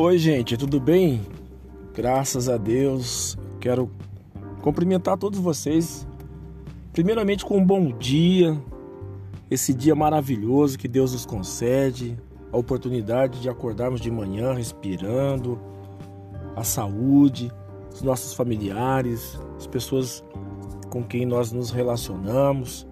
Oi, 0.00 0.16
gente, 0.16 0.56
tudo 0.56 0.78
bem? 0.78 1.26
Graças 1.92 2.48
a 2.48 2.56
Deus. 2.56 3.36
Quero 3.58 3.90
cumprimentar 4.62 5.18
todos 5.18 5.40
vocês. 5.40 6.06
Primeiramente 6.92 7.44
com 7.44 7.58
um 7.58 7.66
bom 7.66 7.90
dia, 7.90 8.56
esse 9.50 9.74
dia 9.74 9.96
maravilhoso 9.96 10.78
que 10.78 10.86
Deus 10.86 11.14
nos 11.14 11.26
concede, 11.26 12.16
a 12.52 12.56
oportunidade 12.56 13.40
de 13.40 13.48
acordarmos 13.48 14.00
de 14.00 14.08
manhã 14.08 14.54
respirando, 14.54 15.58
a 16.54 16.62
saúde, 16.62 17.50
os 17.92 18.00
nossos 18.00 18.34
familiares, 18.34 19.36
as 19.56 19.66
pessoas 19.66 20.22
com 20.90 21.02
quem 21.02 21.26
nós 21.26 21.50
nos 21.50 21.72
relacionamos, 21.72 22.86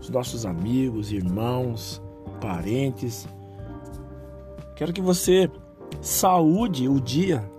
os 0.00 0.08
nossos 0.08 0.46
amigos, 0.46 1.12
irmãos, 1.12 2.02
parentes. 2.40 3.28
Quero 4.74 4.94
que 4.94 5.02
você 5.02 5.50
saúde 6.00 6.88
o 6.88 7.00
dia, 7.00 7.50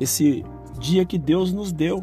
esse 0.00 0.44
dia 0.78 1.04
que 1.04 1.18
Deus 1.18 1.52
nos 1.52 1.72
deu. 1.72 2.02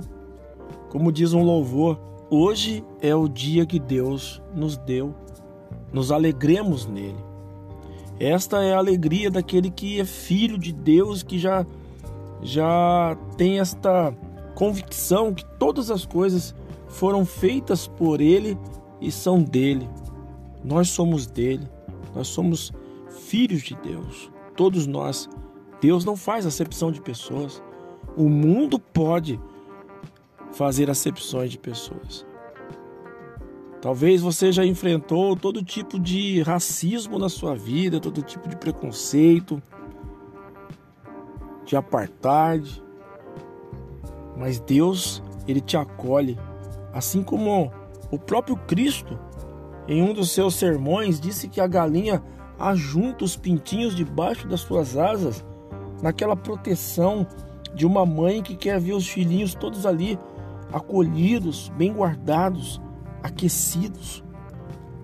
Como 0.89 1.12
diz 1.12 1.34
um 1.34 1.44
louvor, 1.44 1.99
hoje 2.30 2.84
é 3.02 3.16
o 3.16 3.27
dia 3.27 3.66
que 3.66 3.80
Deus 3.80 4.41
nos 4.53 4.77
deu. 4.77 5.13
Nos 5.91 6.12
alegremos 6.12 6.86
nele. 6.86 7.17
Esta 8.20 8.63
é 8.63 8.73
a 8.73 8.77
alegria 8.77 9.30
daquele 9.30 9.70
que 9.70 9.99
é 9.99 10.05
filho 10.05 10.58
de 10.58 10.72
Deus, 10.72 11.23
que 11.23 11.39
já 11.39 11.66
já 12.44 13.16
tem 13.38 13.59
esta 13.59 14.16
convicção 14.55 15.34
que 15.34 15.45
todas 15.59 15.91
as 15.91 16.05
coisas 16.05 16.55
foram 16.88 17.23
feitas 17.23 17.88
por 17.88 18.20
ele 18.20 18.58
e 19.00 19.11
são 19.11 19.41
dele. 19.41 19.88
Nós 20.63 20.89
somos 20.89 21.27
dele. 21.27 21.67
Nós 22.16 22.27
somos 22.27 22.72
filhos 23.09 23.61
de 23.61 23.75
Deus. 23.75 24.31
Todos 24.62 24.86
nós. 24.86 25.28
Deus 25.81 26.06
não 26.06 26.16
faz 26.16 26.45
acepção 26.45 26.92
de 26.92 27.02
pessoas. 27.02 27.64
O 28.16 28.30
mundo 28.30 28.78
pode 28.78 29.42
fazer 30.52 30.88
acepções 30.88 31.50
de 31.50 31.58
pessoas. 31.58 32.28
Talvez 33.82 34.22
você 34.22 34.52
já 34.52 34.64
enfrentou 34.64 35.36
todo 35.36 35.66
tipo 35.66 36.00
de 36.00 36.44
racismo 36.44 37.17
na 37.17 37.28
sua 37.28 37.56
vida, 37.56 38.00
todo 38.00 38.22
tipo 38.22 38.48
de 38.48 38.56
preconceito, 38.56 39.59
de 41.66 41.76
apartheid. 41.76 42.84
Mas 44.38 44.59
Deus, 44.59 45.23
ele 45.48 45.59
te 45.59 45.76
acolhe, 45.76 46.38
assim 46.94 47.23
como 47.23 47.72
o 48.12 48.20
próprio 48.20 48.56
Cristo, 48.67 49.17
em 49.88 50.04
um 50.04 50.14
dos 50.14 50.30
seus 50.30 50.54
sermões, 50.54 51.20
disse 51.20 51.48
que 51.48 51.59
a 51.59 51.66
galinha 51.66 52.22
ajunta 52.70 53.26
os 53.26 53.36
pintinhos 53.36 53.95
debaixo 53.95 54.48
das 54.48 54.62
suas 54.62 54.98
asas, 54.98 55.44
naquela 56.02 56.36
proteção 56.36 57.26
de 57.73 57.86
uma 57.86 58.06
mãe 58.06 58.42
que 58.42 58.56
quer 58.56 58.80
ver 58.80 58.94
os 58.94 59.08
filhinhos 59.08 59.54
todos 59.54 59.86
ali 59.86 60.20
acolhidos, 60.72 61.72
bem 61.78 61.94
guardados, 61.94 62.82
aquecidos. 63.23 64.23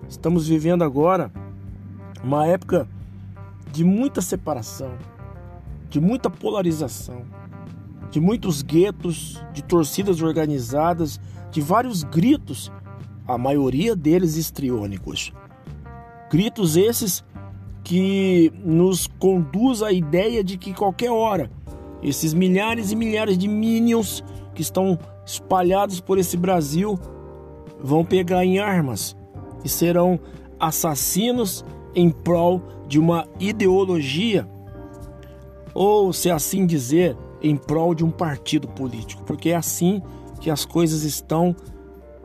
Estamos 0.08 0.48
vivendo 0.48 0.82
agora 0.82 1.30
uma 2.22 2.46
época 2.46 2.88
de 3.72 3.84
muita 3.84 4.20
separação, 4.20 4.92
de 5.88 6.00
muita 6.00 6.30
polarização, 6.30 7.22
de 8.10 8.20
muitos 8.20 8.62
guetos, 8.62 9.42
de 9.52 9.62
torcidas 9.62 10.22
organizadas, 10.22 11.20
de 11.50 11.60
vários 11.60 12.02
gritos, 12.02 12.72
a 13.26 13.36
maioria 13.36 13.94
deles 13.94 14.36
histriônicos. 14.36 15.32
Gritos 16.30 16.76
esses 16.76 17.24
que 17.88 18.52
nos 18.62 19.06
conduz 19.06 19.82
à 19.82 19.90
ideia 19.90 20.44
de 20.44 20.58
que 20.58 20.74
qualquer 20.74 21.10
hora 21.10 21.50
esses 22.02 22.34
milhares 22.34 22.92
e 22.92 22.96
milhares 22.96 23.38
de 23.38 23.48
minions 23.48 24.22
que 24.54 24.60
estão 24.60 24.98
espalhados 25.24 25.98
por 25.98 26.18
esse 26.18 26.36
Brasil 26.36 26.98
vão 27.80 28.04
pegar 28.04 28.44
em 28.44 28.58
armas 28.58 29.16
e 29.64 29.70
serão 29.70 30.20
assassinos 30.60 31.64
em 31.94 32.10
prol 32.10 32.62
de 32.86 32.98
uma 32.98 33.26
ideologia, 33.40 34.46
ou 35.72 36.12
se 36.12 36.30
assim 36.30 36.66
dizer, 36.66 37.16
em 37.40 37.56
prol 37.56 37.94
de 37.94 38.04
um 38.04 38.10
partido 38.10 38.68
político, 38.68 39.22
porque 39.24 39.48
é 39.48 39.56
assim 39.56 40.02
que 40.42 40.50
as 40.50 40.66
coisas 40.66 41.04
estão 41.04 41.56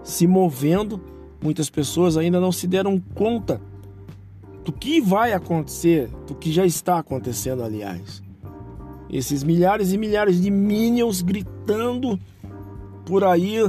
se 0.04 0.28
movendo. 0.28 1.00
Muitas 1.42 1.70
pessoas 1.70 2.18
ainda 2.18 2.42
não 2.42 2.52
se 2.52 2.68
deram 2.68 3.02
conta 3.16 3.62
do 4.64 4.72
que 4.72 5.02
vai 5.02 5.34
acontecer, 5.34 6.10
do 6.26 6.34
que 6.34 6.52
já 6.52 6.66
está 6.66 7.00
acontecendo, 7.00 7.64
aliás. 7.64 8.24
Esses 9.10 9.44
milhares 9.44 9.92
e 9.92 9.98
milhares 9.98 10.42
de 10.42 10.50
minions 10.50 11.22
gritando 11.22 12.20
por 13.06 13.24
aí 13.24 13.60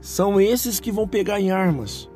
são 0.00 0.40
esses 0.40 0.78
que 0.78 0.92
vão 0.92 1.06
pegar 1.06 1.40
em 1.40 1.50
armas. 1.50 2.08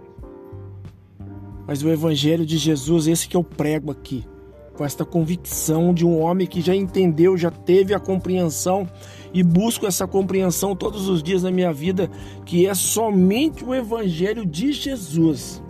Mas 1.66 1.82
o 1.82 1.88
evangelho 1.88 2.46
de 2.46 2.56
Jesus, 2.56 3.08
esse 3.08 3.28
que 3.28 3.36
eu 3.36 3.42
prego 3.42 3.90
aqui, 3.90 4.24
com 4.74 4.84
esta 4.84 5.04
convicção 5.04 5.92
de 5.92 6.06
um 6.06 6.20
homem 6.20 6.46
que 6.46 6.60
já 6.60 6.74
entendeu, 6.74 7.36
já 7.36 7.50
teve 7.50 7.92
a 7.92 7.98
compreensão 7.98 8.88
e 9.34 9.42
busco 9.42 9.84
essa 9.84 10.06
compreensão 10.06 10.76
todos 10.76 11.08
os 11.08 11.22
dias 11.22 11.42
na 11.42 11.50
minha 11.50 11.72
vida, 11.72 12.08
que 12.44 12.66
é 12.66 12.74
somente 12.74 13.64
o 13.64 13.74
evangelho 13.74 14.46
de 14.46 14.72
Jesus 14.72 15.62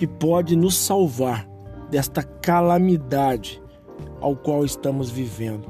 que 0.00 0.06
pode 0.06 0.56
nos 0.56 0.76
salvar 0.76 1.46
desta 1.90 2.22
calamidade 2.22 3.62
ao 4.18 4.34
qual 4.34 4.64
estamos 4.64 5.10
vivendo, 5.10 5.68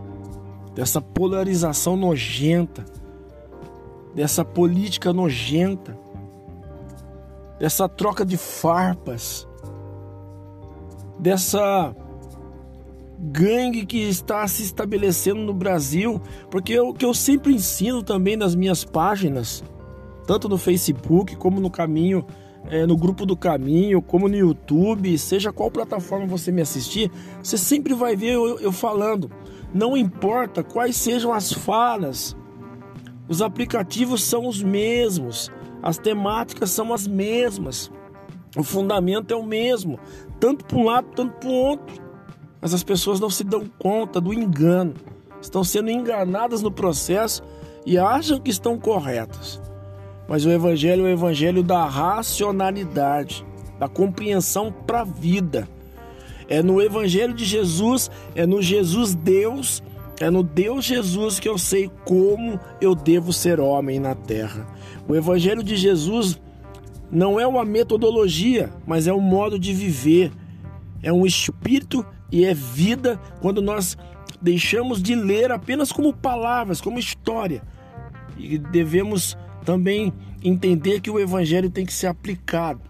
dessa 0.72 1.00
polarização 1.00 1.96
nojenta, 1.96 2.84
dessa 4.14 4.44
política 4.44 5.12
nojenta, 5.12 5.98
dessa 7.58 7.88
troca 7.88 8.24
de 8.24 8.36
farpas, 8.36 9.48
dessa 11.18 11.92
gangue 13.18 13.84
que 13.84 13.98
está 13.98 14.46
se 14.46 14.62
estabelecendo 14.62 15.40
no 15.40 15.52
Brasil, 15.52 16.22
porque 16.48 16.78
o 16.78 16.94
que 16.94 17.04
eu 17.04 17.12
sempre 17.12 17.52
ensino 17.52 18.00
também 18.00 18.36
nas 18.36 18.54
minhas 18.54 18.84
páginas, 18.84 19.64
tanto 20.24 20.48
no 20.48 20.56
Facebook 20.56 21.34
como 21.34 21.60
no 21.60 21.68
caminho, 21.68 22.24
é, 22.68 22.86
no 22.86 22.96
grupo 22.96 23.24
do 23.24 23.36
caminho, 23.36 24.02
como 24.02 24.28
no 24.28 24.36
YouTube, 24.36 25.16
seja 25.18 25.52
qual 25.52 25.70
plataforma 25.70 26.26
você 26.26 26.52
me 26.52 26.62
assistir, 26.62 27.10
você 27.42 27.56
sempre 27.56 27.94
vai 27.94 28.14
ver 28.14 28.34
eu, 28.34 28.58
eu 28.60 28.72
falando. 28.72 29.30
Não 29.72 29.96
importa 29.96 30.62
quais 30.62 30.96
sejam 30.96 31.32
as 31.32 31.52
falas, 31.52 32.36
os 33.28 33.40
aplicativos 33.40 34.24
são 34.24 34.46
os 34.46 34.62
mesmos, 34.62 35.50
as 35.82 35.96
temáticas 35.98 36.70
são 36.70 36.92
as 36.92 37.06
mesmas, 37.06 37.90
o 38.56 38.62
fundamento 38.62 39.32
é 39.32 39.36
o 39.36 39.44
mesmo, 39.44 39.98
tanto 40.38 40.64
para 40.64 40.78
um 40.78 40.84
lado, 40.84 41.08
tanto 41.14 41.34
para 41.38 41.48
o 41.48 41.52
outro. 41.52 42.10
Mas 42.60 42.74
as 42.74 42.82
pessoas 42.82 43.20
não 43.20 43.30
se 43.30 43.42
dão 43.42 43.64
conta 43.78 44.20
do 44.20 44.34
engano, 44.34 44.94
estão 45.40 45.64
sendo 45.64 45.90
enganadas 45.90 46.60
no 46.60 46.70
processo 46.70 47.42
e 47.86 47.96
acham 47.96 48.38
que 48.38 48.50
estão 48.50 48.78
corretas. 48.78 49.60
Mas 50.30 50.46
o 50.46 50.50
Evangelho 50.50 51.06
é 51.06 51.08
o 51.08 51.12
Evangelho 51.12 51.60
da 51.60 51.84
racionalidade, 51.86 53.44
da 53.80 53.88
compreensão 53.88 54.72
para 54.86 55.00
a 55.00 55.04
vida. 55.04 55.68
É 56.48 56.62
no 56.62 56.80
Evangelho 56.80 57.34
de 57.34 57.44
Jesus, 57.44 58.08
é 58.36 58.46
no 58.46 58.62
Jesus 58.62 59.12
Deus, 59.12 59.82
é 60.20 60.30
no 60.30 60.44
Deus 60.44 60.84
Jesus 60.84 61.40
que 61.40 61.48
eu 61.48 61.58
sei 61.58 61.90
como 62.04 62.60
eu 62.80 62.94
devo 62.94 63.32
ser 63.32 63.58
homem 63.58 63.98
na 63.98 64.14
terra. 64.14 64.68
O 65.08 65.16
Evangelho 65.16 65.64
de 65.64 65.74
Jesus 65.74 66.40
não 67.10 67.40
é 67.40 67.44
uma 67.44 67.64
metodologia, 67.64 68.70
mas 68.86 69.08
é 69.08 69.12
um 69.12 69.20
modo 69.20 69.58
de 69.58 69.74
viver, 69.74 70.30
é 71.02 71.12
um 71.12 71.26
espírito 71.26 72.06
e 72.30 72.44
é 72.44 72.54
vida 72.54 73.20
quando 73.40 73.60
nós 73.60 73.98
deixamos 74.40 75.02
de 75.02 75.16
ler 75.16 75.50
apenas 75.50 75.90
como 75.90 76.14
palavras, 76.14 76.80
como 76.80 77.00
história. 77.00 77.64
E 78.38 78.56
devemos 78.56 79.36
também 79.64 80.12
entender 80.42 81.00
que 81.00 81.10
o 81.10 81.18
evangelho 81.18 81.70
tem 81.70 81.84
que 81.84 81.92
ser 81.92 82.06
aplicado. 82.06 82.80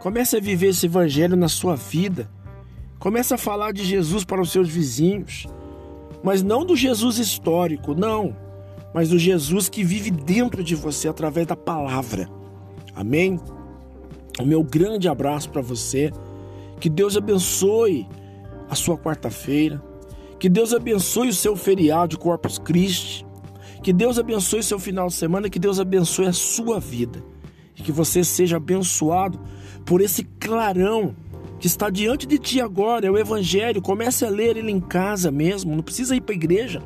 Comece 0.00 0.36
a 0.36 0.40
viver 0.40 0.68
esse 0.68 0.86
evangelho 0.86 1.36
na 1.36 1.48
sua 1.48 1.76
vida. 1.76 2.28
Comece 2.98 3.34
a 3.34 3.38
falar 3.38 3.72
de 3.72 3.84
Jesus 3.84 4.24
para 4.24 4.40
os 4.40 4.50
seus 4.50 4.68
vizinhos, 4.68 5.46
mas 6.22 6.42
não 6.42 6.64
do 6.64 6.76
Jesus 6.76 7.18
histórico, 7.18 7.94
não, 7.94 8.36
mas 8.94 9.08
do 9.08 9.18
Jesus 9.18 9.68
que 9.68 9.82
vive 9.82 10.10
dentro 10.10 10.62
de 10.62 10.74
você 10.74 11.08
através 11.08 11.46
da 11.46 11.56
palavra. 11.56 12.28
Amém? 12.94 13.40
O 14.38 14.44
meu 14.44 14.62
grande 14.62 15.08
abraço 15.08 15.50
para 15.50 15.62
você. 15.62 16.12
Que 16.80 16.88
Deus 16.88 17.16
abençoe 17.16 18.06
a 18.68 18.74
sua 18.74 18.96
quarta-feira. 18.96 19.82
Que 20.38 20.48
Deus 20.48 20.72
abençoe 20.72 21.28
o 21.28 21.34
seu 21.34 21.54
feriado 21.54 22.08
de 22.08 22.18
Corpus 22.18 22.58
Christi. 22.58 23.24
Que 23.82 23.92
Deus 23.92 24.18
abençoe 24.18 24.62
seu 24.62 24.78
final 24.78 25.08
de 25.08 25.14
semana. 25.14 25.50
Que 25.50 25.58
Deus 25.58 25.80
abençoe 25.80 26.26
a 26.26 26.32
sua 26.32 26.78
vida. 26.78 27.22
E 27.76 27.82
que 27.82 27.90
você 27.90 28.22
seja 28.22 28.58
abençoado 28.58 29.40
por 29.84 30.00
esse 30.00 30.24
clarão 30.24 31.16
que 31.58 31.66
está 31.66 31.90
diante 31.90 32.26
de 32.26 32.38
ti 32.38 32.60
agora, 32.60 33.06
é 33.06 33.10
o 33.10 33.16
Evangelho. 33.16 33.80
Comece 33.80 34.24
a 34.24 34.28
ler 34.28 34.56
ele 34.56 34.70
em 34.70 34.80
casa 34.80 35.30
mesmo, 35.30 35.76
não 35.76 35.82
precisa 35.82 36.16
ir 36.16 36.20
para 36.20 36.34
a 36.34 36.36
igreja. 36.36 36.82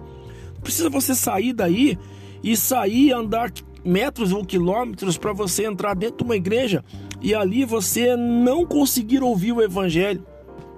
Não 0.54 0.60
precisa 0.60 0.90
você 0.90 1.14
sair 1.14 1.52
daí 1.52 1.98
e 2.42 2.56
sair 2.56 3.12
andar 3.12 3.50
metros 3.84 4.32
ou 4.32 4.44
quilômetros 4.44 5.16
para 5.16 5.32
você 5.32 5.64
entrar 5.64 5.94
dentro 5.94 6.18
de 6.18 6.24
uma 6.24 6.36
igreja 6.36 6.84
e 7.22 7.34
ali 7.34 7.64
você 7.64 8.16
não 8.16 8.66
conseguir 8.66 9.22
ouvir 9.22 9.52
o 9.52 9.62
Evangelho, 9.62 10.24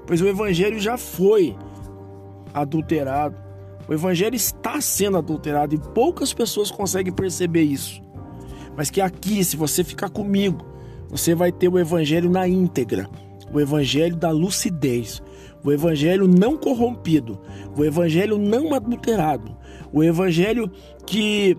pois 0.06 0.20
o 0.20 0.28
Evangelho 0.28 0.78
já 0.78 0.96
foi 0.96 1.56
adulterado. 2.54 3.47
O 3.88 3.94
Evangelho 3.94 4.34
está 4.34 4.80
sendo 4.80 5.16
adulterado 5.16 5.74
e 5.74 5.78
poucas 5.78 6.32
pessoas 6.34 6.70
conseguem 6.70 7.12
perceber 7.12 7.62
isso. 7.62 8.02
Mas 8.76 8.90
que 8.90 9.00
aqui, 9.00 9.42
se 9.42 9.56
você 9.56 9.82
ficar 9.82 10.10
comigo, 10.10 10.64
você 11.08 11.34
vai 11.34 11.50
ter 11.50 11.68
o 11.68 11.78
Evangelho 11.78 12.30
na 12.30 12.46
íntegra, 12.46 13.08
o 13.52 13.58
Evangelho 13.58 14.14
da 14.14 14.30
lucidez, 14.30 15.22
o 15.64 15.72
Evangelho 15.72 16.28
não 16.28 16.56
corrompido, 16.56 17.40
o 17.76 17.84
Evangelho 17.84 18.36
não 18.36 18.74
adulterado, 18.74 19.56
o 19.92 20.04
Evangelho 20.04 20.70
que 21.06 21.56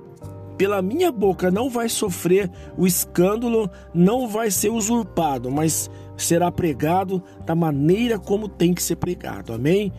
pela 0.56 0.82
minha 0.82 1.12
boca 1.12 1.50
não 1.50 1.70
vai 1.70 1.90
sofrer 1.90 2.52
o 2.78 2.86
escândalo, 2.86 3.70
não 3.94 4.28
vai 4.28 4.52
ser 4.52 4.70
usurpado, 4.70 5.50
mas 5.50 5.90
será 6.18 6.52
pregado 6.52 7.24
da 7.46 7.56
maneira 7.56 8.20
como 8.20 8.48
tem 8.48 8.74
que 8.74 8.84
ser 8.84 8.98
pregado. 8.98 9.54
Amém? 9.54 9.92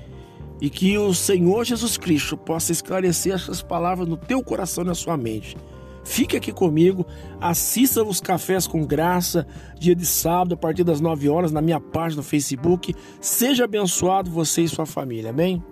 E 0.60 0.68
que 0.68 0.96
o 0.98 1.14
Senhor 1.14 1.64
Jesus 1.64 1.96
Cristo 1.96 2.36
possa 2.36 2.72
esclarecer 2.72 3.34
essas 3.34 3.62
palavras 3.62 4.06
no 4.06 4.16
teu 4.16 4.42
coração 4.42 4.84
e 4.84 4.86
na 4.86 4.94
sua 4.94 5.16
mente. 5.16 5.56
Fique 6.04 6.36
aqui 6.36 6.52
comigo, 6.52 7.06
assista 7.40 8.02
os 8.02 8.20
Cafés 8.20 8.66
com 8.66 8.84
Graça, 8.84 9.46
dia 9.78 9.94
de 9.94 10.06
sábado, 10.06 10.54
a 10.54 10.56
partir 10.56 10.82
das 10.82 11.00
9 11.00 11.28
horas, 11.28 11.52
na 11.52 11.60
minha 11.60 11.80
página 11.80 12.22
no 12.22 12.26
Facebook. 12.26 12.94
Seja 13.20 13.64
abençoado 13.64 14.30
você 14.30 14.62
e 14.62 14.68
sua 14.68 14.86
família. 14.86 15.30
Amém? 15.30 15.62